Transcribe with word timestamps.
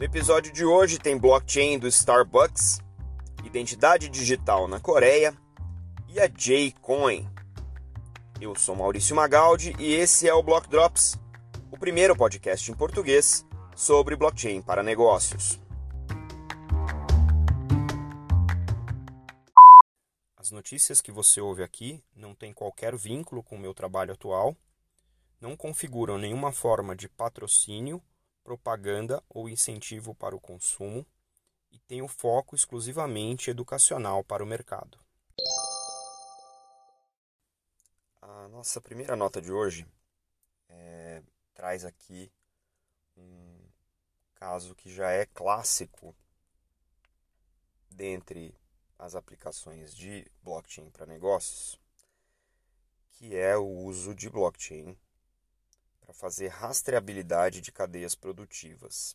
No 0.00 0.06
episódio 0.06 0.50
de 0.50 0.64
hoje 0.64 0.98
tem 0.98 1.18
blockchain 1.18 1.78
do 1.78 1.86
Starbucks, 1.86 2.80
identidade 3.44 4.08
digital 4.08 4.66
na 4.66 4.80
Coreia 4.80 5.36
e 6.08 6.18
a 6.18 6.26
J-Coin. 6.26 7.28
Eu 8.40 8.54
sou 8.54 8.74
Maurício 8.74 9.14
Magaldi 9.14 9.76
e 9.78 9.92
esse 9.92 10.26
é 10.26 10.32
o 10.32 10.42
Block 10.42 10.70
Drops, 10.70 11.18
o 11.70 11.76
primeiro 11.76 12.16
podcast 12.16 12.72
em 12.72 12.74
português 12.74 13.44
sobre 13.76 14.16
blockchain 14.16 14.62
para 14.62 14.82
negócios. 14.82 15.60
As 20.34 20.50
notícias 20.50 21.02
que 21.02 21.12
você 21.12 21.42
ouve 21.42 21.62
aqui 21.62 22.02
não 22.16 22.34
têm 22.34 22.54
qualquer 22.54 22.96
vínculo 22.96 23.42
com 23.42 23.56
o 23.56 23.60
meu 23.60 23.74
trabalho 23.74 24.14
atual, 24.14 24.56
não 25.38 25.54
configuram 25.54 26.16
nenhuma 26.16 26.52
forma 26.52 26.96
de 26.96 27.06
patrocínio 27.06 28.02
propaganda 28.50 29.22
ou 29.28 29.48
incentivo 29.48 30.12
para 30.12 30.34
o 30.34 30.40
consumo 30.40 31.06
e 31.70 31.78
tem 31.78 32.02
o 32.02 32.08
foco 32.08 32.56
exclusivamente 32.56 33.48
educacional 33.48 34.24
para 34.24 34.42
o 34.42 34.46
mercado. 34.46 34.98
A 38.20 38.48
nossa 38.48 38.80
primeira 38.80 39.14
nota 39.14 39.40
de 39.40 39.52
hoje 39.52 39.86
é, 40.68 41.22
traz 41.54 41.84
aqui 41.84 42.32
um 43.16 43.68
caso 44.34 44.74
que 44.74 44.92
já 44.92 45.12
é 45.12 45.26
clássico 45.26 46.12
dentre 47.88 48.52
as 48.98 49.14
aplicações 49.14 49.94
de 49.94 50.28
blockchain 50.42 50.90
para 50.90 51.06
negócios, 51.06 51.78
que 53.12 53.36
é 53.36 53.56
o 53.56 53.68
uso 53.68 54.12
de 54.12 54.28
blockchain 54.28 54.98
para 56.10 56.14
fazer 56.14 56.48
rastreabilidade 56.48 57.60
de 57.60 57.70
cadeias 57.70 58.16
produtivas. 58.16 59.14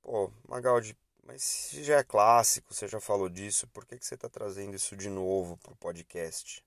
Pô, 0.00 0.32
Magaldi, 0.48 0.96
mas 1.22 1.42
se 1.42 1.84
já 1.84 1.98
é 1.98 2.04
clássico, 2.04 2.72
você 2.72 2.88
já 2.88 2.98
falou 2.98 3.28
disso, 3.28 3.66
por 3.68 3.84
que, 3.84 3.98
que 3.98 4.06
você 4.06 4.14
está 4.14 4.28
trazendo 4.28 4.74
isso 4.74 4.96
de 4.96 5.10
novo 5.10 5.58
para 5.58 5.72
o 5.72 5.76
podcast? 5.76 6.64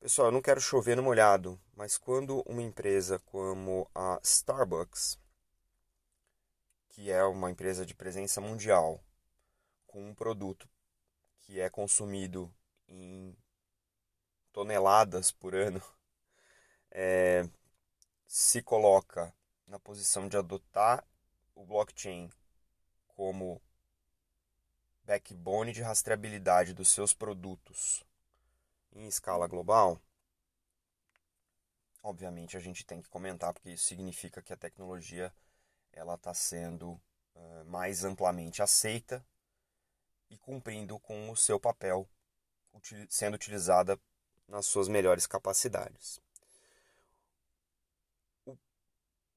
Pessoal, 0.00 0.28
eu 0.28 0.32
não 0.32 0.42
quero 0.42 0.60
chover 0.60 0.96
no 0.96 1.02
molhado, 1.02 1.60
mas 1.76 1.96
quando 1.96 2.42
uma 2.42 2.62
empresa 2.62 3.20
como 3.20 3.88
a 3.94 4.18
Starbucks, 4.24 5.16
que 6.88 7.08
é 7.08 7.22
uma 7.22 7.52
empresa 7.52 7.86
de 7.86 7.94
presença 7.94 8.40
mundial, 8.40 9.00
com 9.86 10.10
um 10.10 10.14
produto 10.14 10.68
que 11.40 11.60
é 11.60 11.70
consumido 11.70 12.52
em 12.88 13.36
toneladas 14.52 15.30
por 15.30 15.54
ano, 15.54 15.80
é, 16.90 17.48
se 18.26 18.62
coloca 18.62 19.34
na 19.66 19.78
posição 19.78 20.28
de 20.28 20.36
adotar 20.36 21.04
o 21.54 21.64
blockchain 21.64 22.30
como 23.08 23.60
backbone 25.04 25.72
de 25.72 25.82
rastreabilidade 25.82 26.74
dos 26.74 26.90
seus 26.90 27.12
produtos 27.12 28.04
em 28.92 29.06
escala 29.06 29.46
global, 29.46 30.00
obviamente 32.02 32.56
a 32.56 32.60
gente 32.60 32.84
tem 32.84 33.02
que 33.02 33.08
comentar 33.08 33.52
porque 33.52 33.70
isso 33.70 33.86
significa 33.86 34.42
que 34.42 34.52
a 34.52 34.56
tecnologia 34.56 35.32
ela 35.92 36.14
está 36.14 36.32
sendo 36.32 36.92
uh, 37.34 37.64
mais 37.66 38.04
amplamente 38.04 38.62
aceita 38.62 39.24
e 40.30 40.36
cumprindo 40.36 40.98
com 40.98 41.30
o 41.30 41.36
seu 41.36 41.58
papel, 41.58 42.08
sendo 43.08 43.34
utilizada 43.34 43.98
nas 44.46 44.66
suas 44.66 44.88
melhores 44.88 45.26
capacidades 45.26 46.20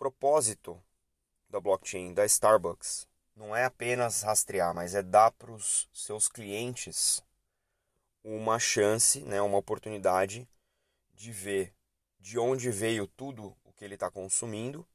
propósito 0.01 0.83
da 1.47 1.59
blockchain 1.59 2.11
da 2.11 2.25
Starbucks 2.25 3.07
não 3.35 3.55
é 3.55 3.65
apenas 3.65 4.23
rastrear, 4.23 4.73
mas 4.73 4.95
é 4.95 5.03
dar 5.03 5.31
para 5.33 5.51
os 5.51 5.87
seus 5.93 6.27
clientes 6.27 7.23
uma 8.23 8.57
chance, 8.57 9.21
né, 9.21 9.39
uma 9.43 9.59
oportunidade 9.59 10.49
de 11.13 11.31
ver 11.31 11.71
de 12.19 12.39
onde 12.39 12.71
veio 12.71 13.05
tudo 13.05 13.55
o 13.63 13.71
que 13.73 13.85
ele 13.85 13.93
está 13.93 14.09
consumindo 14.09 14.87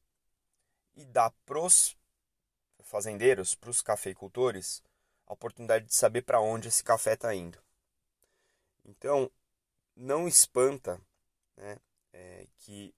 e 0.96 1.04
dar 1.04 1.30
para 1.44 1.60
os 1.60 1.96
fazendeiros, 2.80 3.54
para 3.54 3.70
os 3.70 3.82
cafeicultores, 3.82 4.82
a 5.24 5.34
oportunidade 5.34 5.84
de 5.84 5.94
saber 5.94 6.22
para 6.22 6.40
onde 6.40 6.66
esse 6.66 6.82
café 6.82 7.14
está 7.14 7.32
indo. 7.32 7.62
Então, 8.84 9.30
não 9.94 10.26
espanta 10.26 11.00
né, 11.56 11.78
é, 12.12 12.48
que 12.58 12.92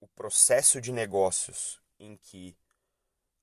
o 0.00 0.06
processo 0.08 0.80
de 0.80 0.92
negócios 0.92 1.80
em 1.98 2.16
que 2.16 2.56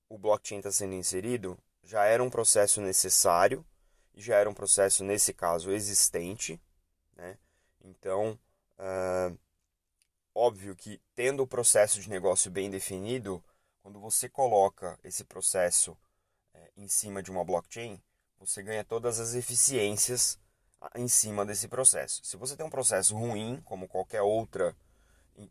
o 0.10 0.18
blockchain 0.18 0.60
está 0.60 0.72
sendo 0.72 0.94
inserido 0.94 1.58
já 1.84 2.06
era 2.06 2.24
um 2.24 2.30
processo 2.30 2.82
necessário 2.82 3.66
e 4.14 4.22
já 4.22 4.38
era 4.38 4.50
um 4.50 4.54
processo, 4.54 5.04
nesse 5.04 5.34
caso, 5.34 5.72
existente. 5.72 6.60
Né? 7.16 7.38
Então, 7.84 8.40
uh, 8.80 9.38
óbvio 10.34 10.76
que 10.76 11.02
tendo 11.14 11.44
o 11.44 11.48
processo 11.48 12.00
de 12.00 12.10
negócio 12.10 12.50
bem 12.50 12.70
definido, 12.70 13.44
quando 13.82 14.00
você 14.00 14.28
coloca 14.28 14.98
esse 15.04 15.24
processo 15.24 15.96
é, 16.54 16.72
em 16.76 16.88
cima 16.88 17.22
de 17.22 17.30
uma 17.30 17.44
blockchain, 17.44 18.02
você 18.40 18.64
ganha 18.64 18.84
todas 18.84 19.20
as 19.20 19.36
eficiências 19.36 20.40
em 20.96 21.08
cima 21.08 21.46
desse 21.46 21.68
processo. 21.68 22.24
Se 22.24 22.38
você 22.38 22.56
tem 22.56 22.66
um 22.66 22.70
processo 22.70 23.16
ruim, 23.16 23.62
como 23.64 23.88
qualquer 23.88 24.22
outra 24.22 24.76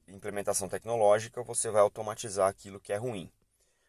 implementação 0.08 0.68
tecnológica, 0.68 1.42
você 1.42 1.70
vai 1.70 1.82
automatizar 1.82 2.48
aquilo 2.48 2.80
que 2.80 2.92
é 2.92 2.96
ruim. 2.96 3.30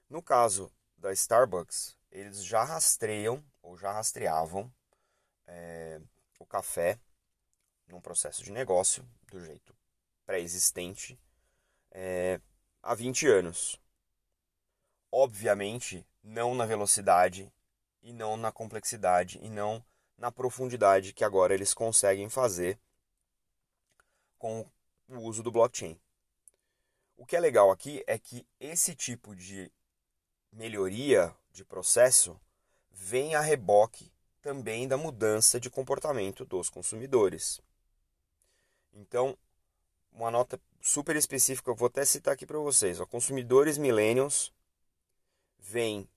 No 0.10 0.22
caso 0.22 0.72
da 0.98 1.12
Starbucks, 1.14 1.98
eles 2.12 2.44
já 2.44 2.64
rastreiam 2.64 3.44
ou 3.62 3.78
já 3.78 3.92
rastreavam 3.92 4.72
é, 5.48 6.00
o 6.40 6.46
café 6.46 7.00
num 7.88 8.02
processo 8.02 8.44
de 8.44 8.52
negócio 8.52 9.08
do 9.28 9.40
jeito 9.40 9.76
pré-existente 10.26 11.20
é, 11.92 12.40
há 12.82 12.96
20 12.96 13.28
anos. 13.28 13.80
Obviamente, 15.12 16.06
não 16.24 16.56
na 16.56 16.66
velocidade 16.66 17.52
e 18.02 18.12
não 18.12 18.36
na 18.36 18.52
complexidade 18.52 19.40
e 19.42 19.50
não 19.50 19.84
na 20.18 20.32
profundidade 20.32 21.14
que 21.14 21.24
agora 21.24 21.54
eles 21.54 21.74
conseguem 21.74 22.30
fazer 22.30 22.80
com 24.38 24.70
o 25.08 25.20
uso 25.20 25.44
do 25.44 25.52
blockchain. 25.52 26.00
O 27.18 27.26
que 27.26 27.36
é 27.36 27.40
legal 27.40 27.72
aqui 27.72 28.04
é 28.08 28.18
que 28.18 28.46
esse 28.60 28.94
tipo 28.96 29.36
de 29.36 29.72
melhoria 30.52 31.36
de 31.52 31.64
processo 31.64 32.40
vem 32.92 33.36
a 33.36 33.42
reboque 33.42 34.12
também 34.42 34.88
da 34.88 34.98
mudança 34.98 35.60
de 35.60 35.70
comportamento 35.70 36.46
dos 36.46 36.70
consumidores. 36.70 37.62
Então, 38.94 39.38
uma 40.12 40.32
nota 40.32 40.60
super 40.82 41.16
específica, 41.16 41.70
eu 41.70 41.76
vou 41.76 41.88
até 41.88 42.06
citar 42.06 42.34
aqui 42.34 42.46
para 42.46 42.60
vocês. 42.60 43.00
Ó, 43.00 43.06
consumidores 43.06 43.78
millennials 43.78 44.54
vêm 45.58 46.08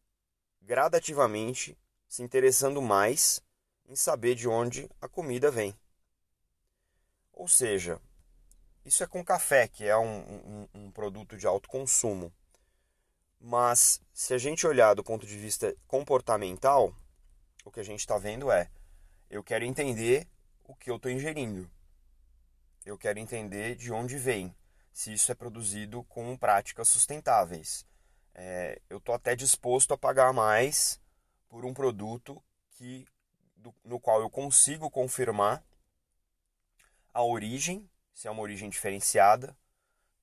gradativamente 0.60 1.76
se 2.06 2.22
interessando 2.22 2.80
mais 2.82 3.42
em 3.86 3.96
saber 3.96 4.34
de 4.34 4.46
onde 4.46 4.88
a 5.00 5.08
comida 5.08 5.50
vem. 5.50 5.74
Ou 7.32 7.48
seja, 7.48 8.00
isso 8.88 9.04
é 9.04 9.06
com 9.06 9.22
café, 9.22 9.68
que 9.68 9.84
é 9.84 9.96
um, 9.96 10.18
um, 10.18 10.68
um 10.74 10.90
produto 10.90 11.36
de 11.36 11.46
alto 11.46 11.68
consumo. 11.68 12.32
Mas 13.38 14.00
se 14.12 14.32
a 14.32 14.38
gente 14.38 14.66
olhar 14.66 14.94
do 14.94 15.04
ponto 15.04 15.26
de 15.26 15.36
vista 15.36 15.76
comportamental, 15.86 16.94
o 17.64 17.70
que 17.70 17.80
a 17.80 17.84
gente 17.84 18.00
está 18.00 18.16
vendo 18.16 18.50
é: 18.50 18.70
eu 19.30 19.44
quero 19.44 19.64
entender 19.64 20.26
o 20.64 20.74
que 20.74 20.90
eu 20.90 20.96
estou 20.96 21.10
ingerindo. 21.10 21.70
Eu 22.84 22.96
quero 22.96 23.18
entender 23.18 23.76
de 23.76 23.92
onde 23.92 24.16
vem, 24.16 24.54
se 24.90 25.12
isso 25.12 25.30
é 25.30 25.34
produzido 25.34 26.02
com 26.04 26.36
práticas 26.36 26.88
sustentáveis. 26.88 27.86
É, 28.34 28.80
eu 28.88 28.96
estou 28.96 29.14
até 29.14 29.36
disposto 29.36 29.92
a 29.92 29.98
pagar 29.98 30.32
mais 30.32 30.98
por 31.46 31.66
um 31.66 31.74
produto 31.74 32.42
que, 32.70 33.06
do, 33.54 33.74
no 33.84 34.00
qual 34.00 34.22
eu 34.22 34.30
consigo 34.30 34.90
confirmar 34.90 35.62
a 37.12 37.22
origem 37.22 37.88
se 38.18 38.26
é 38.26 38.30
uma 38.32 38.42
origem 38.42 38.68
diferenciada, 38.68 39.56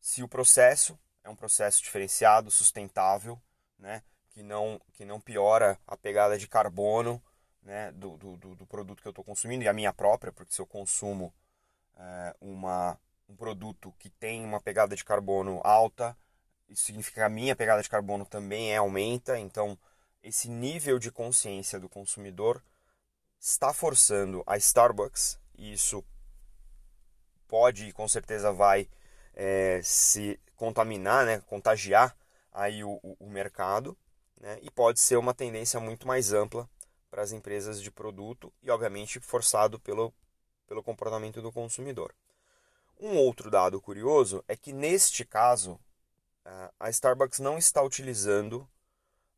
se 0.01 0.21
o 0.21 0.27
processo 0.27 0.99
é 1.23 1.29
um 1.29 1.35
processo 1.35 1.81
diferenciado, 1.81 2.51
sustentável, 2.51 3.41
né, 3.79 4.03
que, 4.31 4.43
não, 4.43 4.81
que 4.91 5.05
não 5.05 5.17
piora 5.17 5.79
a 5.87 5.95
pegada 5.95 6.37
de 6.37 6.45
carbono 6.45 7.23
né, 7.63 7.93
do, 7.93 8.17
do, 8.17 8.35
do 8.35 8.65
produto 8.65 9.01
que 9.01 9.07
eu 9.07 9.11
estou 9.11 9.23
consumindo 9.23 9.63
e 9.63 9.69
a 9.69 9.73
minha 9.73 9.93
própria, 9.93 10.33
porque 10.33 10.53
se 10.53 10.59
eu 10.59 10.67
consumo 10.67 11.33
é, 11.95 12.35
uma, 12.41 12.99
um 13.29 13.35
produto 13.37 13.95
que 13.97 14.09
tem 14.09 14.43
uma 14.43 14.59
pegada 14.59 14.93
de 14.93 15.05
carbono 15.05 15.61
alta, 15.63 16.17
isso 16.67 16.83
significa 16.83 17.21
que 17.21 17.25
a 17.25 17.29
minha 17.29 17.55
pegada 17.55 17.81
de 17.81 17.87
carbono 17.87 18.25
também 18.25 18.73
é 18.73 18.75
aumenta, 18.75 19.39
então 19.39 19.79
esse 20.21 20.49
nível 20.49 20.99
de 20.99 21.09
consciência 21.09 21.79
do 21.79 21.87
consumidor 21.87 22.61
está 23.39 23.71
forçando 23.71 24.43
a 24.45 24.57
Starbucks, 24.57 25.39
e 25.57 25.71
isso 25.71 26.03
pode 27.47 27.87
e 27.87 27.93
com 27.93 28.07
certeza 28.07 28.51
vai 28.51 28.87
é, 29.33 29.81
se 29.83 30.39
contaminar, 30.55 31.25
né, 31.25 31.41
contagiar 31.47 32.15
aí 32.51 32.83
o, 32.83 32.99
o 33.19 33.29
mercado 33.29 33.97
né? 34.37 34.57
e 34.61 34.71
pode 34.71 34.99
ser 34.99 35.17
uma 35.17 35.33
tendência 35.33 35.79
muito 35.79 36.07
mais 36.07 36.31
ampla 36.31 36.69
para 37.09 37.21
as 37.21 37.31
empresas 37.31 37.81
de 37.81 37.91
produto 37.91 38.53
e, 38.61 38.69
obviamente, 38.69 39.19
forçado 39.19 39.79
pelo, 39.79 40.13
pelo 40.67 40.83
comportamento 40.83 41.41
do 41.41 41.51
consumidor. 41.51 42.13
Um 42.99 43.17
outro 43.17 43.51
dado 43.51 43.81
curioso 43.81 44.43
é 44.47 44.55
que, 44.55 44.71
neste 44.71 45.25
caso, 45.25 45.79
a 46.79 46.89
Starbucks 46.89 47.39
não 47.39 47.57
está 47.57 47.81
utilizando 47.81 48.67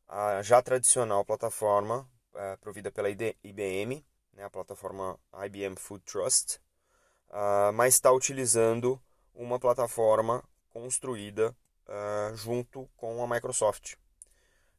a 0.06 0.42
já 0.42 0.60
tradicional 0.62 1.24
plataforma 1.24 2.08
uh, 2.34 2.58
provida 2.60 2.90
pela 2.90 3.08
IBM, 3.10 4.04
né, 4.32 4.44
a 4.44 4.50
plataforma 4.50 5.18
IBM 5.46 5.76
Food 5.76 6.04
Trust, 6.04 6.60
uh, 7.30 7.72
mas 7.72 7.94
está 7.94 8.10
utilizando 8.12 9.00
uma 9.34 9.58
plataforma 9.58 10.42
construída 10.70 11.54
uh, 11.86 12.36
junto 12.36 12.88
com 12.96 13.22
a 13.22 13.28
Microsoft. 13.28 13.94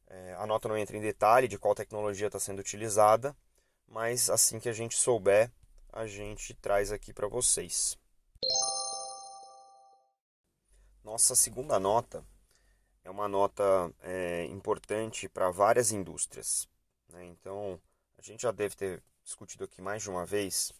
É, 0.06 0.34
a 0.38 0.46
nota 0.46 0.68
não 0.68 0.76
entra 0.76 0.96
em 0.96 1.00
detalhe 1.00 1.46
de 1.46 1.56
qual 1.56 1.74
tecnologia 1.74 2.26
está 2.26 2.40
sendo 2.40 2.58
utilizada, 2.58 3.36
mas 3.86 4.28
assim 4.28 4.58
que 4.58 4.68
a 4.68 4.72
gente 4.72 4.96
souber, 4.96 5.50
a 5.92 6.06
gente 6.06 6.52
traz 6.54 6.90
aqui 6.90 7.12
para 7.12 7.28
vocês. 7.28 7.96
Nossa 11.04 11.36
segunda 11.36 11.78
nota 11.78 12.24
é 13.04 13.10
uma 13.10 13.28
nota 13.28 13.62
é, 14.02 14.44
importante 14.46 15.28
para 15.28 15.50
várias 15.50 15.92
indústrias. 15.92 16.68
Né? 17.08 17.24
Então, 17.26 17.80
a 18.18 18.22
gente 18.22 18.42
já 18.42 18.50
deve 18.50 18.74
ter 18.74 19.02
discutido 19.22 19.64
aqui 19.64 19.80
mais 19.80 20.02
de 20.02 20.10
uma 20.10 20.26
vez 20.26 20.72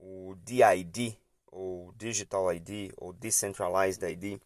o 0.00 0.34
DID, 0.36 1.16
ou 1.46 1.92
Digital 1.92 2.52
ID, 2.54 2.92
ou 2.96 3.12
Decentralized 3.12 4.02
ID. 4.02 4.40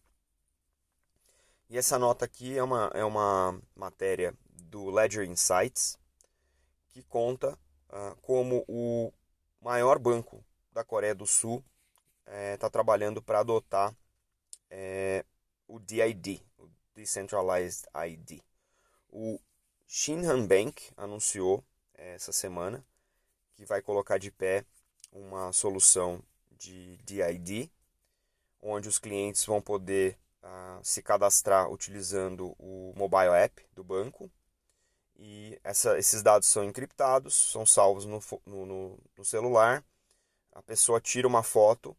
E 1.71 1.79
essa 1.79 1.99
nota 1.99 2.25
aqui 2.25 2.59
é 2.59 2.63
uma, 2.63 2.91
é 2.93 3.05
uma 3.05 3.61
matéria 3.75 4.35
do 4.51 4.91
Ledger 4.91 5.25
Insights, 5.25 5.99
que 6.89 7.03
conta 7.05 7.59
uh, 7.89 8.17
como 8.23 8.65
o 8.69 9.13
maior 9.61 9.99
banco 9.99 10.45
da 10.73 10.85
Coreia 10.85 11.15
do 11.15 11.27
Sul 11.27 11.65
está 12.27 12.67
eh, 12.67 12.71
trabalhando 12.71 13.23
para 13.23 13.41
adotar 13.41 13.95
é, 14.71 15.25
o 15.69 15.79
DID, 15.79 16.43
o 16.59 16.69
Decentralized 16.95 17.87
ID. 18.09 18.41
O 19.09 19.39
Shinhan 19.87 20.47
Bank 20.47 20.91
anunciou 20.97 21.65
é, 21.95 22.15
essa 22.15 22.33
semana 22.33 22.85
que 23.55 23.65
vai 23.65 23.81
colocar 23.81 24.19
de 24.19 24.31
pé 24.31 24.65
uma 25.15 25.53
solução 25.53 26.21
de 26.59 26.97
DID, 26.99 27.71
onde 28.61 28.89
os 28.89 28.99
clientes 28.99 29.45
vão 29.45 29.63
poder 29.63 30.19
uh, 30.43 30.83
se 30.83 31.03
cadastrar 31.03 31.71
utilizando 31.71 32.55
o 32.59 32.93
mobile 32.97 33.33
app 33.33 33.65
do 33.73 33.85
banco. 33.85 34.31
E 35.17 35.59
essa, 35.63 35.97
esses 35.97 36.23
dados 36.23 36.49
são 36.49 36.65
encriptados, 36.65 37.35
são 37.35 37.65
salvos 37.65 38.05
no, 38.05 38.21
no, 38.45 38.99
no 39.17 39.25
celular. 39.25 39.85
A 40.53 40.63
pessoa 40.63 41.01
tira 41.01 41.29
uma 41.29 41.43
foto 41.43 41.97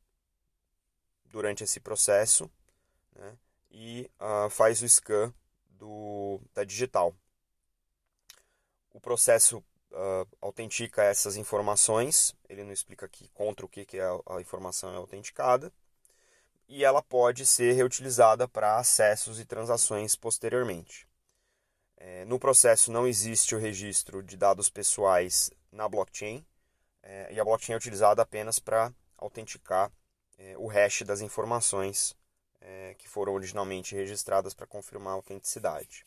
durante 1.25 1.63
esse 1.63 1.79
processo 1.79 2.49
né, 3.15 3.37
e 3.71 4.11
uh, 4.19 4.49
faz 4.49 4.81
o 4.81 4.89
scan 4.89 5.33
do, 5.69 6.41
da 6.53 6.65
digital. 6.65 7.15
O 8.91 8.99
processo 8.99 9.63
uh, 9.95 10.27
autentica 10.41 11.03
essas 11.03 11.37
informações, 11.37 12.35
ele 12.47 12.63
não 12.63 12.71
explica 12.71 13.05
aqui 13.05 13.29
contra 13.29 13.65
o 13.65 13.69
que, 13.69 13.85
que 13.85 13.97
é 13.97 14.03
a, 14.03 14.35
a 14.35 14.41
informação 14.41 14.93
é 14.93 14.97
autenticada, 14.97 15.71
e 16.67 16.83
ela 16.83 17.01
pode 17.01 17.45
ser 17.45 17.73
reutilizada 17.73 18.47
para 18.47 18.77
acessos 18.77 19.39
e 19.39 19.45
transações 19.45 20.15
posteriormente. 20.15 21.07
É, 21.97 22.25
no 22.25 22.39
processo 22.39 22.91
não 22.91 23.07
existe 23.07 23.55
o 23.55 23.59
registro 23.59 24.21
de 24.21 24.35
dados 24.35 24.69
pessoais 24.69 25.49
na 25.71 25.87
blockchain, 25.87 26.45
é, 27.01 27.33
e 27.33 27.39
a 27.39 27.43
blockchain 27.43 27.73
é 27.73 27.77
utilizada 27.77 28.21
apenas 28.21 28.59
para 28.59 28.91
autenticar 29.17 29.91
é, 30.37 30.57
o 30.57 30.67
hash 30.67 31.03
das 31.03 31.21
informações 31.21 32.15
é, 32.59 32.95
que 32.95 33.07
foram 33.07 33.33
originalmente 33.33 33.95
registradas 33.95 34.53
para 34.53 34.67
confirmar 34.67 35.13
a 35.13 35.15
autenticidade. 35.15 36.03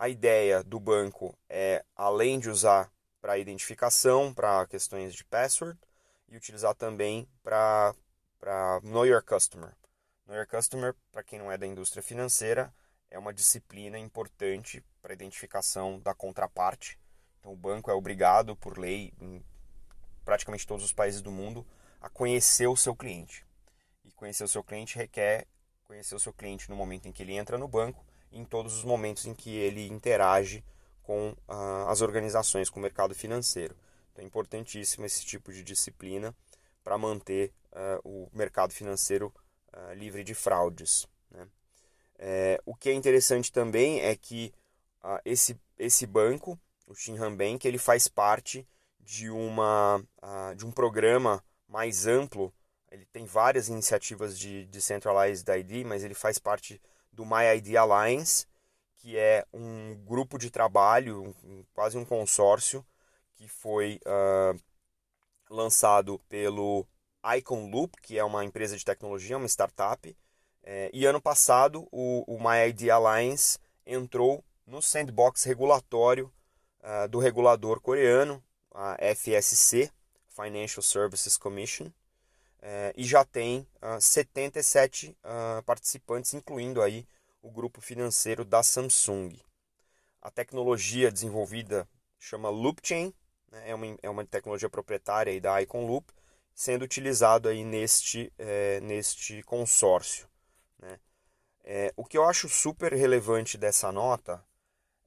A 0.00 0.08
ideia 0.08 0.64
do 0.64 0.80
banco 0.80 1.38
é, 1.46 1.84
além 1.94 2.38
de 2.38 2.48
usar 2.48 2.90
para 3.20 3.36
identificação, 3.36 4.32
para 4.32 4.66
questões 4.66 5.14
de 5.14 5.22
password, 5.26 5.78
e 6.26 6.38
utilizar 6.38 6.74
também 6.74 7.28
para 7.42 7.92
Know 8.82 9.04
Your 9.04 9.22
Customer. 9.22 9.76
Know 10.26 10.38
Your 10.38 10.46
Customer, 10.46 10.96
para 11.12 11.22
quem 11.22 11.38
não 11.38 11.52
é 11.52 11.58
da 11.58 11.66
indústria 11.66 12.02
financeira, 12.02 12.74
é 13.10 13.18
uma 13.18 13.34
disciplina 13.34 13.98
importante 13.98 14.82
para 15.02 15.12
identificação 15.12 16.00
da 16.00 16.14
contraparte. 16.14 16.98
Então, 17.38 17.52
o 17.52 17.56
banco 17.56 17.90
é 17.90 17.92
obrigado, 17.92 18.56
por 18.56 18.78
lei, 18.78 19.12
em 19.20 19.44
praticamente 20.24 20.66
todos 20.66 20.82
os 20.82 20.94
países 20.94 21.20
do 21.20 21.30
mundo, 21.30 21.66
a 22.00 22.08
conhecer 22.08 22.68
o 22.68 22.74
seu 22.76 22.96
cliente. 22.96 23.44
E 24.02 24.10
conhecer 24.12 24.44
o 24.44 24.48
seu 24.48 24.64
cliente 24.64 24.96
requer 24.96 25.46
conhecer 25.84 26.14
o 26.14 26.20
seu 26.20 26.32
cliente 26.32 26.70
no 26.70 26.76
momento 26.76 27.06
em 27.06 27.12
que 27.12 27.22
ele 27.22 27.34
entra 27.34 27.58
no 27.58 27.68
banco 27.68 28.02
em 28.32 28.44
todos 28.44 28.74
os 28.76 28.84
momentos 28.84 29.26
em 29.26 29.34
que 29.34 29.56
ele 29.56 29.86
interage 29.88 30.64
com 31.02 31.30
uh, 31.48 31.88
as 31.88 32.00
organizações, 32.00 32.70
com 32.70 32.78
o 32.78 32.82
mercado 32.82 33.14
financeiro. 33.14 33.76
Então 34.12 34.24
é 34.24 34.26
importantíssimo 34.26 35.04
esse 35.04 35.24
tipo 35.24 35.52
de 35.52 35.62
disciplina 35.62 36.34
para 36.84 36.96
manter 36.96 37.52
uh, 37.72 38.08
o 38.08 38.28
mercado 38.32 38.72
financeiro 38.72 39.32
uh, 39.72 39.94
livre 39.94 40.22
de 40.22 40.34
fraudes. 40.34 41.06
Né? 41.30 41.48
É, 42.18 42.60
o 42.64 42.74
que 42.74 42.90
é 42.90 42.92
interessante 42.92 43.50
também 43.50 44.00
é 44.00 44.14
que 44.14 44.52
esse, 45.24 45.58
esse 45.78 46.06
banco, 46.06 46.60
o 46.86 46.94
Shinhan 46.94 47.34
Bank, 47.34 47.66
ele 47.66 47.78
faz 47.78 48.06
parte 48.06 48.68
de, 48.98 49.30
uma, 49.30 50.04
de 50.54 50.66
um 50.66 50.70
programa 50.70 51.42
mais 51.66 52.06
amplo 52.06 52.52
ele 52.90 53.06
tem 53.06 53.24
várias 53.24 53.68
iniciativas 53.68 54.36
de 54.36 54.66
Decentralized 54.66 55.48
ID, 55.48 55.86
mas 55.86 56.02
ele 56.02 56.14
faz 56.14 56.38
parte 56.38 56.80
do 57.12 57.24
MyID 57.24 57.76
Alliance, 57.76 58.46
que 58.96 59.16
é 59.16 59.44
um 59.52 59.94
grupo 60.04 60.38
de 60.38 60.50
trabalho, 60.50 61.34
um, 61.44 61.64
quase 61.72 61.96
um 61.96 62.04
consórcio, 62.04 62.84
que 63.34 63.48
foi 63.48 63.98
uh, 64.06 64.58
lançado 65.48 66.18
pelo 66.28 66.86
Icon 67.36 67.70
Loop, 67.70 68.00
que 68.02 68.18
é 68.18 68.24
uma 68.24 68.44
empresa 68.44 68.76
de 68.76 68.84
tecnologia, 68.84 69.36
uma 69.36 69.48
startup. 69.48 70.16
É, 70.62 70.90
e 70.92 71.06
ano 71.06 71.20
passado 71.20 71.88
o, 71.90 72.24
o 72.26 72.38
MyID 72.38 72.90
Alliance 72.90 73.58
entrou 73.86 74.44
no 74.66 74.82
sandbox 74.82 75.44
regulatório 75.44 76.30
uh, 76.80 77.08
do 77.08 77.18
regulador 77.18 77.80
coreano, 77.80 78.42
a 78.72 78.96
FSC, 79.14 79.90
Financial 80.28 80.82
Services 80.82 81.36
Commission, 81.36 81.90
é, 82.62 82.92
e 82.96 83.04
já 83.04 83.24
tem 83.24 83.66
uh, 83.82 84.00
77 84.00 85.16
uh, 85.24 85.62
participantes, 85.62 86.34
incluindo 86.34 86.82
aí 86.82 87.06
o 87.42 87.50
grupo 87.50 87.80
financeiro 87.80 88.44
da 88.44 88.62
Samsung. 88.62 89.38
A 90.20 90.30
tecnologia 90.30 91.10
desenvolvida 91.10 91.88
chama 92.18 92.50
Loopchain, 92.50 93.14
né, 93.50 93.70
é, 93.70 93.74
uma, 93.74 93.98
é 94.02 94.10
uma 94.10 94.24
tecnologia 94.26 94.68
proprietária 94.68 95.32
aí 95.32 95.40
da 95.40 95.60
Icon 95.62 95.86
Loop, 95.86 96.12
sendo 96.54 96.82
utilizado 96.84 97.48
aí 97.48 97.64
neste, 97.64 98.30
é, 98.38 98.80
neste 98.80 99.42
consórcio. 99.44 100.28
Né. 100.78 101.00
É, 101.64 101.92
o 101.96 102.04
que 102.04 102.18
eu 102.18 102.24
acho 102.24 102.48
super 102.48 102.92
relevante 102.92 103.56
dessa 103.56 103.90
nota 103.90 104.44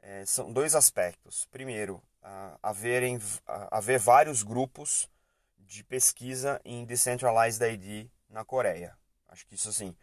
é, 0.02 0.26
são 0.26 0.52
dois 0.52 0.74
aspectos. 0.74 1.48
Primeiro, 1.52 2.02
haverem, 2.62 3.20
haver 3.46 4.00
vários 4.00 4.44
grupos 4.44 5.10
de 5.68 5.84
pesquisa 5.84 6.60
em 6.64 6.86
Decentralized 6.86 7.64
ID 7.64 8.10
na 8.30 8.44
Coreia. 8.44 8.98
Acho 9.28 9.46
que 9.48 9.56
isso 9.56 9.70
assim, 9.70 9.96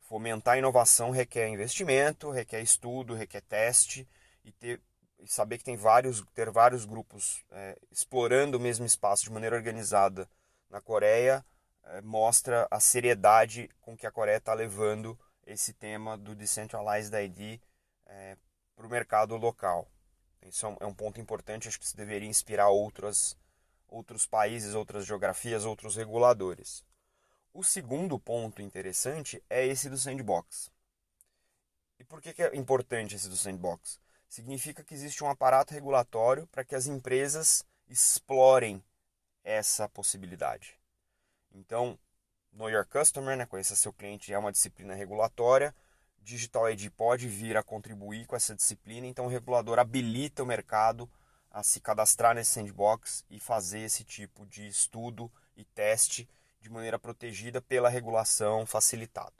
fomentar 0.00 0.58
inovação 0.58 1.10
requer 1.10 1.48
investimento, 1.48 2.30
requer 2.30 2.60
estudo, 2.60 3.14
requer 3.14 3.42
teste 3.42 4.08
e 4.44 4.52
ter 4.52 4.80
e 5.20 5.26
saber 5.26 5.58
que 5.58 5.64
tem 5.64 5.76
vários 5.76 6.24
ter 6.32 6.48
vários 6.50 6.84
grupos 6.84 7.44
é, 7.50 7.76
explorando 7.90 8.56
o 8.56 8.60
mesmo 8.60 8.86
espaço 8.86 9.24
de 9.24 9.32
maneira 9.32 9.56
organizada 9.56 10.28
na 10.70 10.80
Coreia 10.80 11.44
é, 11.84 12.00
mostra 12.02 12.68
a 12.70 12.78
seriedade 12.78 13.68
com 13.80 13.96
que 13.96 14.06
a 14.06 14.12
Coreia 14.12 14.36
está 14.36 14.54
levando 14.54 15.18
esse 15.44 15.72
tema 15.72 16.16
do 16.16 16.34
decentralized 16.34 17.14
ID 17.14 17.60
é, 18.06 18.36
para 18.76 18.86
o 18.86 18.90
mercado 18.90 19.36
local. 19.36 19.88
Isso 20.42 20.66
é 20.66 20.76
é 20.80 20.86
um 20.86 20.94
ponto 20.94 21.20
importante, 21.20 21.66
acho 21.66 21.78
que 21.78 21.84
isso 21.84 21.96
deveria 21.96 22.28
inspirar 22.28 22.68
outras 22.68 23.36
outros 23.88 24.26
países, 24.26 24.74
outras 24.74 25.06
geografias, 25.06 25.64
outros 25.64 25.96
reguladores. 25.96 26.84
O 27.52 27.64
segundo 27.64 28.18
ponto 28.18 28.62
interessante 28.62 29.42
é 29.48 29.66
esse 29.66 29.88
do 29.88 29.96
sandbox. 29.96 30.70
E 31.98 32.04
por 32.04 32.20
que, 32.20 32.42
é 32.42 32.54
importante 32.54 33.16
esse 33.16 33.28
do 33.28 33.36
sandbox? 33.36 33.98
Significa 34.28 34.84
que 34.84 34.94
existe 34.94 35.24
um 35.24 35.30
aparato 35.30 35.74
regulatório 35.74 36.46
para 36.48 36.64
que 36.64 36.74
as 36.74 36.86
empresas 36.86 37.64
explorem 37.88 38.82
essa 39.42 39.88
possibilidade. 39.88 40.78
Então, 41.50 41.98
Know 42.52 42.70
Your 42.70 42.86
Customer, 42.86 43.36
né, 43.36 43.46
conheça 43.46 43.74
seu 43.74 43.92
cliente, 43.92 44.32
é 44.32 44.38
uma 44.38 44.52
disciplina 44.52 44.94
regulatória 44.94 45.74
Digital 46.28 46.70
ID 46.70 46.90
pode 46.90 47.26
vir 47.26 47.56
a 47.56 47.62
contribuir 47.62 48.26
com 48.26 48.36
essa 48.36 48.54
disciplina, 48.54 49.06
então 49.06 49.24
o 49.24 49.28
regulador 49.28 49.78
habilita 49.78 50.42
o 50.42 50.46
mercado 50.46 51.08
a 51.50 51.62
se 51.62 51.80
cadastrar 51.80 52.34
nesse 52.34 52.52
sandbox 52.52 53.24
e 53.30 53.40
fazer 53.40 53.80
esse 53.80 54.04
tipo 54.04 54.46
de 54.46 54.66
estudo 54.66 55.30
e 55.56 55.64
teste 55.64 56.28
de 56.60 56.68
maneira 56.68 56.98
protegida 56.98 57.60
pela 57.60 57.88
regulação 57.88 58.66
facilitada. 58.66 59.34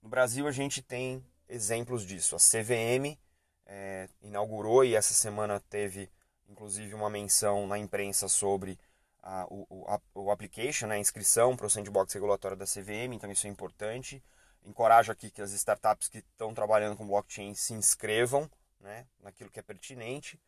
No 0.00 0.08
Brasil, 0.08 0.46
a 0.46 0.52
gente 0.52 0.82
tem 0.82 1.24
exemplos 1.48 2.06
disso. 2.06 2.36
A 2.36 2.38
CVM 2.38 3.18
é, 3.66 4.08
inaugurou 4.22 4.84
e 4.84 4.94
essa 4.94 5.14
semana 5.14 5.60
teve 5.68 6.10
inclusive 6.48 6.94
uma 6.94 7.08
menção 7.08 7.66
na 7.66 7.78
imprensa 7.78 8.28
sobre 8.28 8.78
a, 9.22 9.46
o, 9.48 9.84
a, 9.88 10.00
o 10.14 10.30
application, 10.30 10.86
né, 10.86 10.96
a 10.96 10.98
inscrição 10.98 11.56
para 11.56 11.66
o 11.66 11.70
sandbox 11.70 12.12
regulatório 12.12 12.56
da 12.56 12.66
CVM, 12.66 13.14
então 13.14 13.30
isso 13.32 13.46
é 13.46 13.50
importante 13.50 14.22
encorajo 14.64 15.12
aqui 15.12 15.30
que 15.30 15.42
as 15.42 15.52
startups 15.52 16.08
que 16.08 16.18
estão 16.18 16.54
trabalhando 16.54 16.96
com 16.96 17.06
blockchain 17.06 17.54
se 17.54 17.74
inscrevam 17.74 18.50
né, 18.80 19.06
naquilo 19.20 19.50
que 19.50 19.60
é 19.60 19.62
pertinente. 19.62 20.40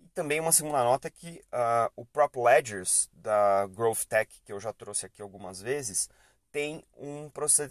E 0.00 0.08
também 0.08 0.40
uma 0.40 0.52
segunda 0.52 0.82
nota 0.82 1.08
é 1.08 1.10
que 1.10 1.42
uh, 1.46 1.92
o 1.96 2.04
Prop 2.04 2.34
Ledgers 2.36 3.08
da 3.12 3.66
Growth 3.66 4.04
Tech, 4.08 4.40
que 4.44 4.52
eu 4.52 4.60
já 4.60 4.72
trouxe 4.72 5.06
aqui 5.06 5.22
algumas 5.22 5.60
vezes, 5.60 6.08
tem 6.50 6.84
um, 6.96 7.30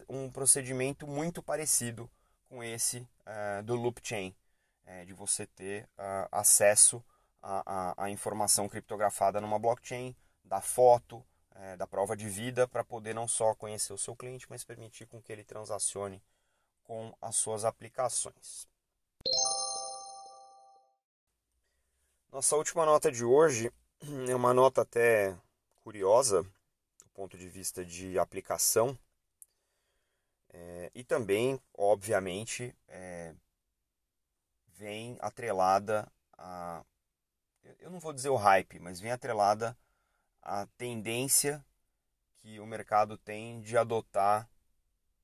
um 0.10 0.30
procedimento 0.30 1.08
muito 1.08 1.42
parecido 1.42 2.10
com 2.48 2.64
esse 2.64 3.00
uh, 3.00 3.64
do 3.64 3.76
Loop 3.76 4.00
Chain, 4.04 4.36
é, 4.86 5.04
de 5.06 5.14
você 5.14 5.48
ter 5.48 5.84
uh, 5.98 6.28
acesso 6.32 7.04
à 7.42 8.10
informação 8.10 8.68
criptografada 8.68 9.40
numa 9.40 9.60
blockchain, 9.60 10.16
da 10.44 10.62
foto, 10.62 11.24
é, 11.56 11.76
da 11.78 11.88
prova 11.88 12.16
de 12.16 12.28
vida 12.28 12.68
para 12.68 12.84
poder 12.84 13.14
não 13.14 13.28
só 13.28 13.54
conhecer 13.56 13.94
o 13.94 13.98
seu 13.98 14.16
cliente, 14.16 14.48
mas 14.50 14.64
permitir 14.64 15.06
com 15.06 15.22
que 15.22 15.32
ele 15.32 15.44
transacione 15.44 16.22
com 16.84 17.16
as 17.22 17.36
suas 17.36 17.66
aplicações. 17.66 18.68
Nossa 22.36 22.58
última 22.58 22.86
nota 22.86 23.10
de 23.10 23.24
hoje 23.24 23.72
é 24.28 24.36
uma 24.36 24.54
nota 24.54 24.82
até 24.82 25.34
curiosa 25.78 26.44
do 26.44 27.10
ponto 27.14 27.38
de 27.38 27.48
vista 27.48 27.86
de 27.86 28.20
aplicação 28.20 29.00
é, 30.50 30.92
e 30.94 31.02
também, 31.02 31.58
obviamente, 31.74 32.76
é, 32.90 33.34
vem 34.68 35.18
atrelada 35.22 36.12
a. 36.38 36.84
Eu 37.80 37.90
não 37.90 38.02
vou 38.02 38.12
dizer 38.12 38.28
o 38.28 38.36
hype, 38.36 38.80
mas 38.80 39.00
vem 39.00 39.14
atrelada 39.14 39.74
a 40.42 40.68
tendência 40.78 41.66
que 42.42 42.60
o 42.60 42.66
mercado 42.66 43.18
tem 43.18 43.62
de 43.62 43.78
adotar 43.78 44.46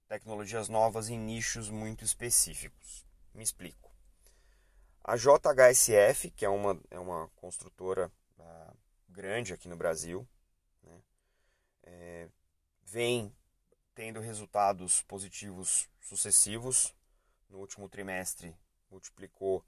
tecnologias 0.07 0.69
novas 0.69 1.09
em 1.09 1.19
nichos 1.19 1.69
muito 1.69 2.05
específicos. 2.05 3.05
Me 3.33 3.43
explico. 3.43 3.90
A 5.03 5.15
JHSF, 5.15 6.29
que 6.31 6.45
é 6.45 6.49
uma, 6.49 6.79
é 6.91 6.99
uma 6.99 7.27
construtora 7.35 8.11
uh, 8.37 8.77
grande 9.09 9.53
aqui 9.53 9.67
no 9.67 9.75
Brasil, 9.75 10.27
né, 10.83 11.01
é, 11.83 12.29
vem 12.83 13.35
tendo 13.95 14.19
resultados 14.19 15.01
positivos 15.03 15.89
sucessivos. 15.99 16.95
No 17.49 17.57
último 17.57 17.89
trimestre, 17.89 18.55
multiplicou 18.89 19.65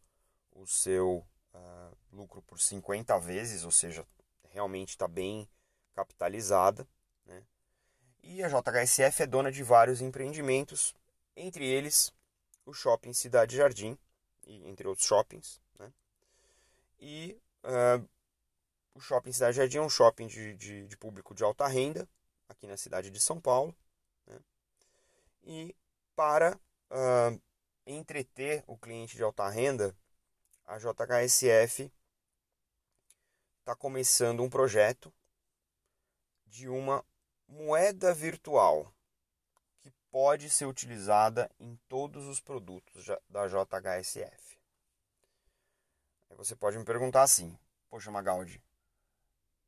o 0.51 0.65
seu 0.67 1.25
uh, 1.53 1.97
lucro 2.11 2.41
por 2.43 2.59
50 2.59 3.17
vezes, 3.19 3.63
ou 3.63 3.71
seja, 3.71 4.05
realmente 4.49 4.89
está 4.89 5.07
bem 5.07 5.49
capitalizada. 5.93 6.87
Né? 7.25 7.43
E 8.21 8.43
a 8.43 8.47
JHSF 8.47 9.23
é 9.23 9.27
dona 9.27 9.51
de 9.51 9.63
vários 9.63 9.99
empreendimentos, 9.99 10.95
entre 11.35 11.65
eles 11.65 12.13
o 12.65 12.73
Shopping 12.73 13.13
Cidade 13.13 13.57
Jardim, 13.57 13.97
entre 14.45 14.87
outros 14.87 15.07
shoppings. 15.07 15.61
Né? 15.79 15.91
E 16.99 17.41
uh, 17.63 18.07
o 18.93 18.99
Shopping 18.99 19.31
Cidade 19.31 19.57
Jardim 19.57 19.77
é 19.77 19.81
um 19.81 19.89
shopping 19.89 20.27
de, 20.27 20.55
de, 20.55 20.87
de, 20.87 20.97
público 20.97 21.33
de 21.33 21.43
alta 21.43 21.67
renda, 21.67 22.07
aqui 22.47 22.67
na 22.67 22.77
cidade 22.77 23.09
de 23.09 23.19
São 23.19 23.39
Paulo. 23.39 23.75
Né? 24.27 24.39
E 25.43 25.75
para 26.15 26.55
uh, 26.91 27.41
entreter 27.85 28.63
o 28.67 28.77
cliente 28.77 29.15
de 29.15 29.23
alta 29.23 29.47
renda, 29.49 29.95
a 30.65 30.77
JHSF 30.77 31.91
está 33.59 33.75
começando 33.75 34.43
um 34.43 34.49
projeto 34.49 35.13
de 36.45 36.69
uma 36.69 37.03
moeda 37.47 38.13
virtual 38.13 38.93
pode 40.13 40.47
ser 40.47 40.67
utilizada 40.67 41.49
em 41.59 41.75
todos 41.89 42.27
os 42.27 42.39
produtos 42.39 43.07
da 43.27 43.47
JHSF. 43.47 44.59
Aí 46.29 46.37
você 46.37 46.55
pode 46.55 46.77
me 46.77 46.85
perguntar 46.85 47.23
assim: 47.23 47.57
Poxa, 47.89 48.11
Magaldi, 48.11 48.61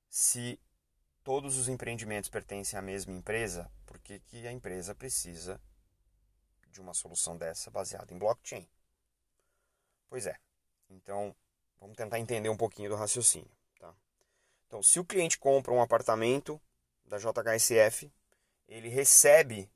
se 0.08 0.62
todos 1.24 1.58
os 1.58 1.68
empreendimentos 1.68 2.30
pertencem 2.30 2.78
à 2.78 2.82
mesma 2.84 3.12
empresa, 3.12 3.72
por 3.88 3.98
que, 3.98 4.20
que 4.20 4.48
a 4.48 4.52
empresa 4.52 4.94
precisa 4.94 5.60
de 6.70 6.80
uma 6.80 6.94
solução 6.94 7.36
dessa 7.36 7.72
baseada 7.72 8.14
em 8.14 8.20
blockchain? 8.20 8.70
Pois 10.08 10.28
é. 10.28 10.38
Então, 10.92 11.36
vamos 11.80 11.98
tentar 11.98 12.20
entender 12.20 12.50
um 12.50 12.58
pouquinho 12.58 12.92
do 12.92 12.96
raciocínio. 12.96 13.50
Então, 14.68 14.84
se 14.84 15.00
o 15.00 15.06
cliente 15.06 15.40
compra 15.40 15.74
um 15.74 15.82
apartamento 15.82 16.62
da 17.04 17.18
JHSF, 17.18 18.12
ele 18.68 18.90
recebe 18.90 19.72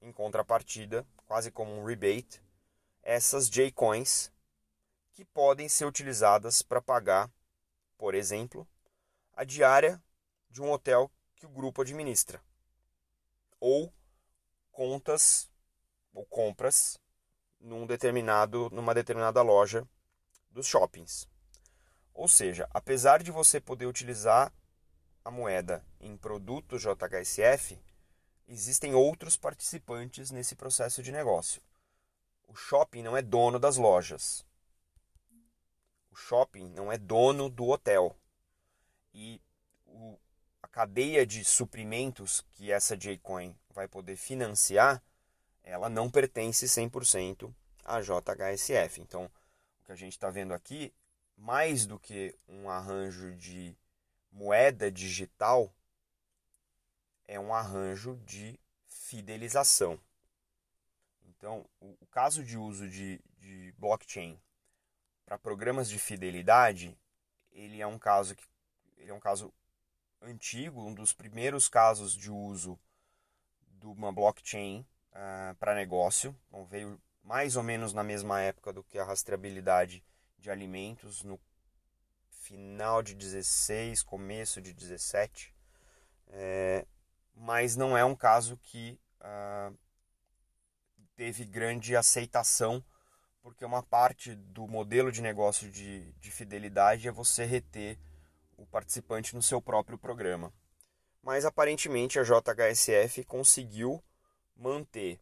em 0.00 0.12
contrapartida, 0.12 1.06
quase 1.26 1.50
como 1.50 1.72
um 1.72 1.84
rebate, 1.84 2.42
essas 3.02 3.48
J-Coins 3.48 4.32
que 5.12 5.24
podem 5.24 5.68
ser 5.68 5.84
utilizadas 5.84 6.62
para 6.62 6.80
pagar, 6.80 7.30
por 7.96 8.14
exemplo, 8.14 8.66
a 9.34 9.44
diária 9.44 10.02
de 10.50 10.62
um 10.62 10.70
hotel 10.70 11.10
que 11.34 11.46
o 11.46 11.48
grupo 11.48 11.82
administra, 11.82 12.40
ou 13.60 13.92
contas 14.70 15.50
ou 16.12 16.24
compras 16.26 17.00
num 17.60 17.86
determinado, 17.86 18.70
numa 18.70 18.94
determinada 18.94 19.42
loja 19.42 19.86
dos 20.50 20.66
shoppings. 20.66 21.28
Ou 22.14 22.28
seja, 22.28 22.68
apesar 22.72 23.22
de 23.22 23.30
você 23.30 23.60
poder 23.60 23.86
utilizar 23.86 24.52
a 25.24 25.30
moeda 25.30 25.84
em 26.00 26.16
produtos 26.16 26.82
JHSF, 26.82 27.80
existem 28.48 28.94
outros 28.94 29.36
participantes 29.36 30.30
nesse 30.30 30.56
processo 30.56 31.02
de 31.02 31.12
negócio. 31.12 31.62
O 32.46 32.54
shopping 32.54 33.02
não 33.02 33.16
é 33.16 33.20
dono 33.20 33.58
das 33.58 33.76
lojas. 33.76 34.44
O 36.10 36.16
shopping 36.16 36.68
não 36.70 36.90
é 36.90 36.96
dono 36.96 37.50
do 37.50 37.68
hotel. 37.68 38.16
E 39.12 39.40
o, 39.84 40.18
a 40.62 40.68
cadeia 40.68 41.26
de 41.26 41.44
suprimentos 41.44 42.44
que 42.52 42.72
essa 42.72 42.96
J-Coin 42.96 43.54
vai 43.68 43.86
poder 43.86 44.16
financiar, 44.16 45.02
ela 45.62 45.90
não 45.90 46.10
pertence 46.10 46.66
100% 46.66 47.54
à 47.84 48.00
JHSF. 48.00 49.00
Então, 49.00 49.30
o 49.80 49.84
que 49.84 49.92
a 49.92 49.96
gente 49.96 50.12
está 50.12 50.30
vendo 50.30 50.54
aqui 50.54 50.92
mais 51.36 51.86
do 51.86 51.98
que 52.00 52.34
um 52.48 52.68
arranjo 52.68 53.34
de 53.36 53.76
moeda 54.32 54.90
digital, 54.90 55.72
é 57.28 57.38
um 57.38 57.54
arranjo 57.54 58.16
de 58.24 58.58
fidelização. 58.86 60.00
Então, 61.28 61.64
o, 61.78 62.06
caso 62.06 62.42
de 62.42 62.56
uso 62.56 62.88
de, 62.88 63.20
de 63.38 63.72
blockchain 63.78 64.40
para 65.24 65.38
programas 65.38 65.88
de 65.88 65.98
fidelidade, 65.98 66.98
ele 67.52 67.80
é 67.80 67.86
um 67.86 67.98
caso 67.98 68.34
que 68.34 68.44
ele 68.96 69.10
é 69.10 69.14
um 69.14 69.20
caso 69.20 69.52
antigo, 70.20 70.80
um 70.80 70.92
dos 70.92 71.12
primeiros 71.12 71.68
casos 71.68 72.12
de 72.12 72.30
uso 72.30 72.76
de 73.78 73.86
uma 73.86 74.10
blockchain 74.10 74.84
uh, 75.12 75.54
para 75.56 75.74
negócio. 75.74 76.34
Então, 76.48 76.64
veio 76.64 77.00
mais 77.22 77.54
ou 77.54 77.62
menos 77.62 77.92
na 77.92 78.02
mesma 78.02 78.40
época 78.40 78.72
do 78.72 78.82
que 78.82 78.98
a 78.98 79.04
rastreabilidade 79.04 80.02
de 80.38 80.50
alimentos 80.50 81.22
no 81.22 81.38
final 82.30 83.02
de 83.02 83.14
16, 83.14 84.02
começo 84.02 84.60
de 84.60 84.72
17, 84.72 85.54
é, 86.28 86.86
mas 87.38 87.76
não 87.76 87.96
é 87.96 88.04
um 88.04 88.14
caso 88.14 88.56
que 88.56 88.98
ah, 89.20 89.72
teve 91.16 91.44
grande 91.44 91.96
aceitação, 91.96 92.84
porque 93.40 93.64
uma 93.64 93.82
parte 93.82 94.34
do 94.34 94.66
modelo 94.66 95.10
de 95.10 95.22
negócio 95.22 95.70
de, 95.70 96.12
de 96.12 96.30
fidelidade 96.30 97.08
é 97.08 97.12
você 97.12 97.44
reter 97.44 97.98
o 98.56 98.66
participante 98.66 99.34
no 99.34 99.42
seu 99.42 99.62
próprio 99.62 99.96
programa. 99.96 100.52
Mas 101.22 101.44
aparentemente 101.44 102.18
a 102.18 102.22
JHSF 102.22 103.24
conseguiu 103.24 104.02
manter 104.56 105.20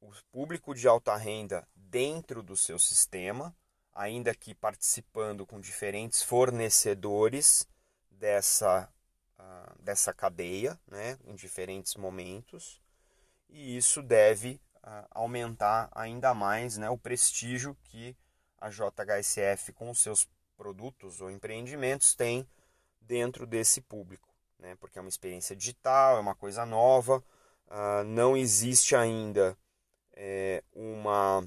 o 0.00 0.12
público 0.30 0.74
de 0.74 0.86
alta 0.86 1.16
renda 1.16 1.66
dentro 1.74 2.42
do 2.42 2.56
seu 2.56 2.78
sistema 2.78 3.54
ainda 3.96 4.34
que 4.34 4.54
participando 4.54 5.46
com 5.46 5.58
diferentes 5.58 6.22
fornecedores 6.22 7.66
dessa, 8.10 8.92
dessa 9.80 10.12
cadeia, 10.12 10.78
né, 10.86 11.18
em 11.24 11.34
diferentes 11.34 11.94
momentos, 11.94 12.80
e 13.48 13.76
isso 13.76 14.02
deve 14.02 14.60
aumentar 15.10 15.88
ainda 15.92 16.32
mais 16.32 16.76
né, 16.76 16.88
o 16.88 16.98
prestígio 16.98 17.76
que 17.84 18.16
a 18.58 18.70
JHSF 18.70 19.72
com 19.72 19.92
seus 19.94 20.28
produtos 20.56 21.20
ou 21.20 21.30
empreendimentos 21.30 22.14
tem 22.14 22.46
dentro 23.00 23.46
desse 23.46 23.80
público, 23.80 24.28
né? 24.58 24.76
porque 24.76 24.98
é 24.98 25.02
uma 25.02 25.08
experiência 25.08 25.54
digital, 25.54 26.16
é 26.16 26.20
uma 26.20 26.34
coisa 26.34 26.64
nova, 26.64 27.22
não 28.06 28.36
existe 28.36 28.96
ainda 28.96 29.56
é, 30.12 30.62
uma, 30.72 31.46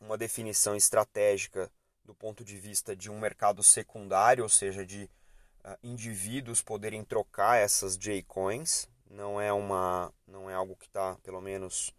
uma 0.00 0.18
definição 0.18 0.74
estratégica 0.74 1.70
do 2.04 2.14
ponto 2.14 2.44
de 2.44 2.56
vista 2.56 2.96
de 2.96 3.10
um 3.10 3.18
mercado 3.18 3.62
secundário, 3.62 4.42
ou 4.42 4.48
seja, 4.48 4.84
de 4.84 5.08
indivíduos 5.82 6.62
poderem 6.62 7.04
trocar 7.04 7.56
essas 7.58 7.96
J-coins. 7.96 8.88
Não 9.08 9.40
é 9.40 9.52
uma, 9.52 10.12
não 10.26 10.48
é 10.48 10.54
algo 10.54 10.76
que 10.76 10.86
está, 10.86 11.16
pelo 11.22 11.40
menos, 11.40 11.94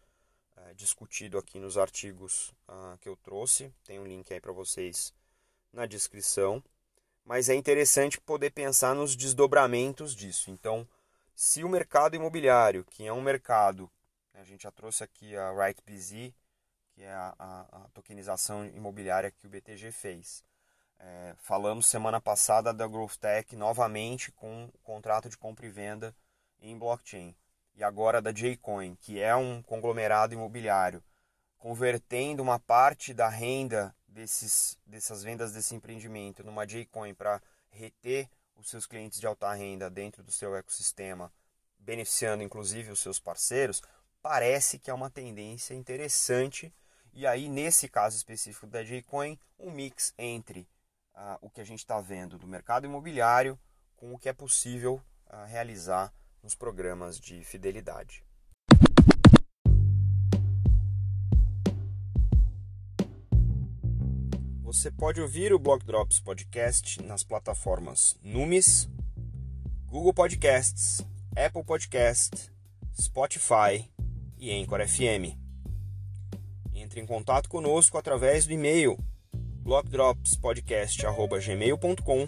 uh, 0.58 0.74
discutido 0.76 1.38
aqui 1.38 1.60
nos 1.60 1.78
artigos 1.78 2.54
uh, 2.70 2.98
que 3.00 3.10
eu 3.10 3.16
trouxe. 3.18 3.74
Tem 3.84 4.00
um 4.00 4.06
link 4.06 4.32
aí 4.34 4.40
para 4.40 4.52
vocês 4.52 5.14
na 5.74 5.86
descrição. 5.86 6.64
Mas 7.24 7.50
é 7.50 7.56
interessante 7.56 8.20
poder 8.20 8.52
pensar 8.52 8.96
nos 8.96 9.16
desdobramentos 9.16 10.16
disso. 10.16 10.50
Então, 10.50 10.88
se 11.36 11.64
o 11.64 11.70
mercado 11.70 12.16
imobiliário, 12.16 12.84
que 12.86 13.06
é 13.06 13.14
um 13.14 13.22
mercado, 13.22 13.90
a 14.34 14.44
gente 14.44 14.64
já 14.64 14.72
trouxe 14.72 15.04
aqui 15.04 15.36
a 15.36 15.52
RightBZ, 15.52 16.34
que 16.94 17.04
é 17.04 17.12
a, 17.12 17.36
a, 17.38 17.62
a 17.72 17.90
tokenização 17.94 18.66
imobiliária 18.66 19.32
que 19.32 19.46
o 19.46 19.50
BTG 19.50 19.92
fez. 19.92 20.44
É, 21.04 21.34
falamos 21.40 21.88
semana 21.88 22.22
passada 22.22 22.72
da 22.72 22.88
Growth 22.88 23.16
Tech 23.16 23.56
novamente 23.56 24.32
com 24.32 24.66
o 24.66 24.78
contrato 24.84 25.28
de 25.28 25.36
compra 25.36 25.66
e 25.66 25.70
venda 25.70 26.16
em 26.62 26.78
blockchain. 26.78 27.36
E 27.74 27.84
agora 27.84 28.22
da 28.22 28.32
Jcoin, 28.32 28.96
que 29.02 29.20
é 29.20 29.36
um 29.36 29.64
conglomerado 29.64 30.36
imobiliário, 30.36 31.04
convertendo 31.58 32.44
uma 32.44 32.60
parte 32.60 33.16
da 33.16 33.28
renda 33.28 33.96
desses, 34.08 34.78
dessas 34.86 35.24
vendas 35.24 35.52
desse 35.52 35.74
empreendimento 35.74 36.44
numa 36.44 36.68
Jcoin 36.68 37.16
para 37.16 37.42
reter 37.72 38.30
os 38.56 38.70
seus 38.70 38.86
clientes 38.86 39.20
de 39.20 39.26
alta 39.26 39.52
renda 39.54 39.90
dentro 39.90 40.22
do 40.22 40.32
seu 40.32 40.56
ecossistema, 40.56 41.34
beneficiando 41.80 42.44
inclusive 42.44 42.92
os 42.92 43.00
seus 43.00 43.20
parceiros, 43.20 43.82
parece 44.22 44.78
que 44.78 44.92
é 44.92 44.94
uma 44.94 45.10
tendência 45.10 45.74
interessante 45.74 46.72
e 47.14 47.28
aí, 47.28 47.50
nesse 47.50 47.90
caso 47.90 48.16
específico 48.16 48.68
da 48.68 48.84
Jcoin, 48.84 49.38
um 49.60 49.72
mix 49.72 50.14
entre 50.18 50.68
uh, 51.16 51.38
o 51.42 51.50
que 51.50 51.62
a 51.62 51.64
gente 51.64 51.80
está 51.80 52.00
vendo 52.00 52.38
do 52.38 52.48
mercado 52.48 52.86
imobiliário 52.86 53.60
com 53.96 54.14
o 54.14 54.18
que 54.18 54.30
é 54.30 54.34
possível 54.34 55.02
uh, 55.28 55.46
realizar 55.46 56.14
nos 56.42 56.56
programas 56.56 57.20
de 57.20 57.44
fidelidade. 57.44 58.24
Você 64.64 64.90
pode 64.90 65.20
ouvir 65.20 65.54
o 65.54 65.60
Block 65.60 65.86
Drops 65.86 66.20
Podcast 66.22 67.02
nas 67.04 67.24
plataformas 67.24 68.18
Numis, 68.24 68.90
Google 69.86 70.14
Podcasts, 70.14 71.06
Apple 71.36 71.64
Podcast, 71.64 72.50
Spotify 73.00 73.92
e 74.38 74.50
Anchor 74.52 74.88
FM. 74.88 75.38
Entre 76.74 77.02
em 77.02 77.06
contato 77.06 77.50
conosco 77.50 77.98
através 77.98 78.46
do 78.46 78.54
e-mail 78.54 78.98
blockdropspodcast.gmail.com, 79.64 82.28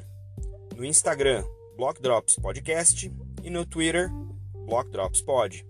no 0.76 0.86
Instagram 0.86 1.44
blockdropspodcast 1.76 3.12
e 3.44 3.50
no 3.50 3.66
Twitter 3.66 4.10
blockdropspod. 4.66 5.66